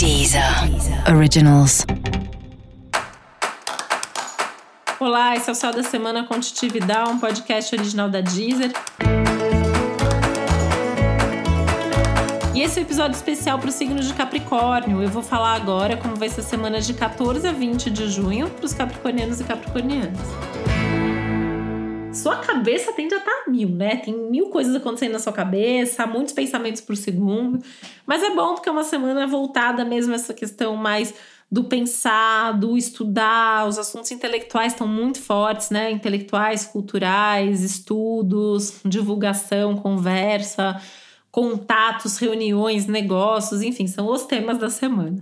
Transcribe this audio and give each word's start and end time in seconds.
Deezer 0.00 0.42
Originals. 1.14 1.84
Olá, 4.98 5.36
esse 5.36 5.50
é 5.50 5.52
o 5.52 5.54
Céu 5.54 5.74
da 5.74 5.82
Semana 5.82 6.24
com 6.24 6.40
um 7.06 7.18
podcast 7.18 7.76
original 7.76 8.08
da 8.08 8.22
Deezer. 8.22 8.72
E 12.54 12.62
esse 12.62 12.78
é 12.78 12.82
um 12.82 12.86
episódio 12.86 13.14
especial 13.14 13.58
para 13.58 13.68
o 13.68 13.72
signo 13.72 14.00
de 14.00 14.14
Capricórnio. 14.14 15.02
Eu 15.02 15.10
vou 15.10 15.22
falar 15.22 15.52
agora 15.52 15.98
como 15.98 16.16
vai 16.16 16.30
ser 16.30 16.40
a 16.40 16.44
semana 16.44 16.80
de 16.80 16.94
14 16.94 17.46
a 17.46 17.52
20 17.52 17.90
de 17.90 18.08
junho 18.08 18.48
para 18.48 18.64
os 18.64 18.72
capricornianos 18.72 19.38
e 19.38 19.44
capricornianas 19.44 20.16
sua 22.12 22.36
cabeça 22.36 22.92
tende 22.92 23.14
a 23.14 23.18
estar 23.18 23.44
mil, 23.48 23.68
né? 23.68 23.96
Tem 23.96 24.14
mil 24.14 24.48
coisas 24.48 24.74
acontecendo 24.74 25.12
na 25.12 25.18
sua 25.18 25.32
cabeça, 25.32 26.06
muitos 26.06 26.32
pensamentos 26.32 26.80
por 26.80 26.96
segundo. 26.96 27.62
Mas 28.04 28.22
é 28.22 28.34
bom 28.34 28.54
porque 28.54 28.68
é 28.68 28.72
uma 28.72 28.84
semana 28.84 29.26
voltada 29.26 29.84
mesmo 29.84 30.12
a 30.12 30.16
essa 30.16 30.34
questão 30.34 30.76
mais 30.76 31.14
do 31.50 31.64
pensar, 31.64 32.52
do 32.52 32.76
estudar. 32.76 33.66
Os 33.66 33.78
assuntos 33.78 34.10
intelectuais 34.10 34.72
estão 34.72 34.86
muito 34.86 35.20
fortes, 35.20 35.70
né? 35.70 35.90
Intelectuais, 35.90 36.64
culturais, 36.64 37.62
estudos, 37.62 38.80
divulgação, 38.84 39.76
conversa, 39.76 40.80
contatos, 41.30 42.18
reuniões, 42.18 42.86
negócios, 42.86 43.62
enfim, 43.62 43.86
são 43.86 44.08
os 44.08 44.24
temas 44.24 44.58
da 44.58 44.68
semana. 44.68 45.18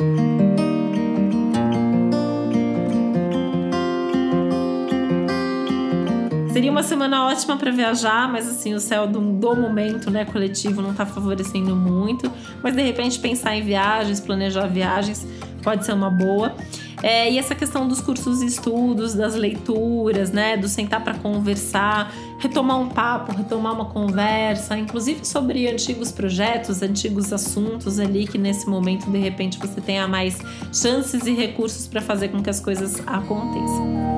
Seria 6.53 6.71
uma 6.71 6.83
semana 6.83 7.27
ótima 7.27 7.57
para 7.57 7.71
viajar, 7.71 8.31
mas 8.31 8.49
assim, 8.49 8.75
o 8.75 8.81
céu 8.81 9.07
do, 9.07 9.21
do 9.21 9.57
momento, 9.57 10.11
né, 10.11 10.25
coletivo, 10.25 10.81
não 10.81 10.93
está 10.93 11.05
favorecendo 11.05 11.77
muito. 11.77 12.31
Mas 12.63 12.75
de 12.75 12.83
repente 12.83 13.19
pensar 13.19 13.57
em 13.57 13.63
viagens, 13.63 14.19
planejar 14.21 14.67
viagens, 14.67 15.27
pode 15.63 15.85
ser 15.85 15.93
uma 15.93 16.11
boa. 16.11 16.55
É, 17.03 17.31
e 17.31 17.39
essa 17.39 17.55
questão 17.55 17.87
dos 17.87 18.01
cursos 18.01 18.43
e 18.43 18.47
estudos, 18.47 19.15
das 19.15 19.35
leituras, 19.35 20.33
né, 20.33 20.57
do 20.57 20.69
sentar 20.69 21.03
para 21.03 21.15
conversar, 21.15 22.13
retomar 22.41 22.79
um 22.81 22.89
papo, 22.89 23.33
retomar 23.33 23.73
uma 23.73 23.85
conversa, 23.85 24.77
inclusive 24.77 25.25
sobre 25.25 25.69
antigos 25.69 26.11
projetos, 26.11 26.83
antigos 26.83 27.33
assuntos 27.33 28.01
ali 28.01 28.27
que 28.27 28.39
nesse 28.39 28.69
momento 28.69 29.09
de 29.11 29.19
repente 29.19 29.59
você 29.59 29.81
tenha 29.81 30.09
mais 30.09 30.39
chances 30.73 31.25
e 31.25 31.33
recursos 31.33 31.87
para 31.87 32.01
fazer 32.01 32.29
com 32.29 32.43
que 32.43 32.51
as 32.51 32.59
coisas 32.59 33.01
aconteçam. 33.07 34.18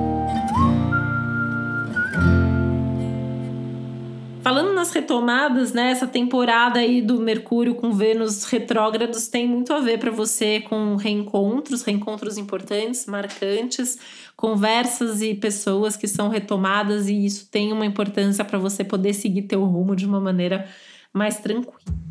Nas 4.81 4.91
retomadas, 4.91 5.73
né, 5.73 5.91
essa 5.91 6.07
temporada 6.07 6.79
aí 6.79 7.03
do 7.03 7.19
Mercúrio 7.19 7.75
com 7.75 7.91
Vênus 7.91 8.45
retrógrados 8.45 9.27
tem 9.27 9.47
muito 9.47 9.71
a 9.71 9.79
ver 9.79 9.99
para 9.99 10.09
você 10.09 10.59
com 10.59 10.95
reencontros, 10.95 11.83
reencontros 11.83 12.35
importantes, 12.35 13.05
marcantes, 13.05 13.99
conversas 14.35 15.21
e 15.21 15.35
pessoas 15.35 15.95
que 15.95 16.07
são 16.07 16.29
retomadas 16.29 17.07
e 17.07 17.25
isso 17.25 17.47
tem 17.51 17.71
uma 17.71 17.85
importância 17.85 18.43
para 18.43 18.57
você 18.57 18.83
poder 18.83 19.13
seguir 19.13 19.43
teu 19.43 19.63
rumo 19.65 19.95
de 19.95 20.07
uma 20.07 20.19
maneira 20.19 20.67
mais 21.13 21.37
tranquila. 21.37 22.10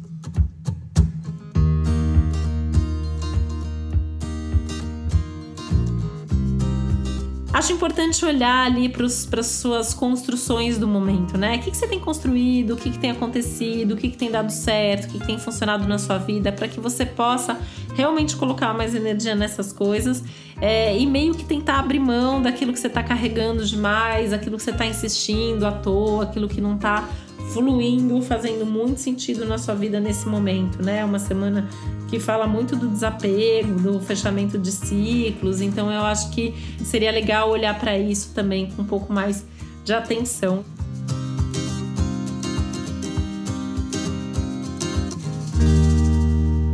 Acho 7.60 7.74
importante 7.74 8.24
olhar 8.24 8.64
ali 8.64 8.88
para 8.88 9.04
as 9.04 9.46
suas 9.46 9.92
construções 9.92 10.78
do 10.78 10.88
momento, 10.88 11.36
né? 11.36 11.56
O 11.56 11.60
que, 11.60 11.70
que 11.70 11.76
você 11.76 11.86
tem 11.86 12.00
construído, 12.00 12.72
o 12.72 12.76
que, 12.78 12.90
que 12.90 12.98
tem 12.98 13.10
acontecido, 13.10 13.92
o 13.92 13.96
que, 13.98 14.08
que 14.08 14.16
tem 14.16 14.30
dado 14.30 14.50
certo, 14.50 15.04
o 15.04 15.08
que, 15.08 15.18
que 15.20 15.26
tem 15.26 15.38
funcionado 15.38 15.86
na 15.86 15.98
sua 15.98 16.16
vida, 16.16 16.50
para 16.50 16.66
que 16.66 16.80
você 16.80 17.04
possa 17.04 17.60
realmente 17.94 18.34
colocar 18.34 18.72
mais 18.72 18.94
energia 18.94 19.34
nessas 19.34 19.74
coisas 19.74 20.24
é, 20.58 20.96
e 20.96 21.04
meio 21.04 21.34
que 21.34 21.44
tentar 21.44 21.80
abrir 21.80 22.00
mão 22.00 22.40
daquilo 22.40 22.72
que 22.72 22.80
você 22.80 22.86
está 22.86 23.02
carregando 23.02 23.62
demais, 23.62 24.32
aquilo 24.32 24.56
que 24.56 24.62
você 24.62 24.70
está 24.70 24.86
insistindo 24.86 25.66
à 25.66 25.72
toa, 25.72 26.22
aquilo 26.22 26.48
que 26.48 26.62
não 26.62 26.76
está 26.76 27.10
fluindo, 27.52 28.20
fazendo 28.22 28.64
muito 28.64 29.00
sentido 29.00 29.44
na 29.44 29.58
sua 29.58 29.74
vida 29.74 30.00
nesse 30.00 30.28
momento, 30.28 30.82
né? 30.82 30.98
É 30.98 31.04
uma 31.04 31.18
semana 31.18 31.68
que 32.08 32.18
fala 32.18 32.46
muito 32.46 32.76
do 32.76 32.88
desapego, 32.88 33.80
do 33.80 34.00
fechamento 34.00 34.58
de 34.58 34.72
ciclos, 34.72 35.60
então 35.60 35.90
eu 35.90 36.02
acho 36.02 36.30
que 36.30 36.54
seria 36.84 37.10
legal 37.10 37.50
olhar 37.50 37.78
para 37.78 37.98
isso 37.98 38.32
também 38.34 38.70
com 38.70 38.82
um 38.82 38.84
pouco 38.86 39.12
mais 39.12 39.44
de 39.84 39.92
atenção. 39.92 40.64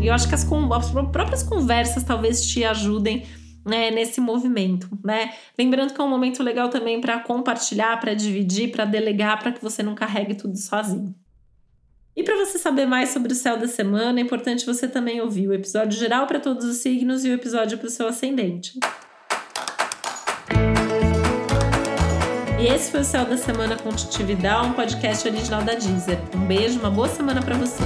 E 0.00 0.06
eu 0.06 0.15
acho 0.15 0.28
que 0.28 0.34
as, 0.34 0.47
as 0.47 0.91
próprias 1.10 1.42
conversas 1.42 2.04
talvez 2.04 2.47
te 2.47 2.62
ajudem 2.65 3.25
né, 3.66 3.91
nesse 3.91 4.21
movimento, 4.21 4.88
né? 5.04 5.34
Lembrando 5.59 5.93
que 5.93 6.00
é 6.00 6.04
um 6.04 6.09
momento 6.09 6.43
legal 6.43 6.69
também 6.69 7.00
para 7.00 7.19
compartilhar, 7.19 7.99
para 7.99 8.15
dividir, 8.15 8.71
para 8.71 8.84
delegar, 8.84 9.38
para 9.41 9.53
que 9.53 9.62
você 9.62 9.82
não 9.82 9.94
carregue 9.94 10.34
tudo 10.34 10.56
sozinho. 10.56 11.15
E 12.16 12.22
para 12.22 12.37
você 12.37 12.59
saber 12.59 12.87
mais 12.87 13.10
sobre 13.10 13.32
o 13.32 13.34
céu 13.37 13.59
da 13.59 13.69
semana, 13.69 14.19
é 14.19 14.22
importante 14.22 14.65
você 14.65 14.88
também 14.88 15.21
ouvir 15.21 15.49
o 15.49 15.53
episódio 15.53 15.99
geral 15.99 16.27
para 16.27 16.41
todos 16.41 16.65
os 16.65 16.78
signos 16.78 17.25
e 17.25 17.28
o 17.28 17.34
episódio 17.34 17.77
para 17.77 17.88
o 17.88 17.91
seu 17.91 18.06
ascendente. 18.09 18.78
E 22.59 22.69
esse 22.69 22.91
foi 22.91 23.00
o 23.00 23.04
Céu 23.04 23.27
da 23.27 23.37
Semana 23.37 23.77
com 23.77 23.91
Titividade, 23.91 24.66
um 24.66 24.72
podcast 24.72 25.28
original 25.28 25.62
da 25.62 25.75
Deezer. 25.75 26.19
Um 26.34 26.47
beijo, 26.47 26.81
uma 26.81 26.91
boa 26.91 27.09
semana 27.09 27.43
para 27.43 27.54
você. 27.56 27.83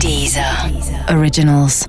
Deezer. 0.00 0.44
Originals. 1.16 1.86